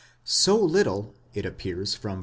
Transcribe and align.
So 0.25 0.57
little, 0.59 1.13
it 1.35 1.45
appears 1.45 1.93
from 1.93 2.17
v. 2.17 2.19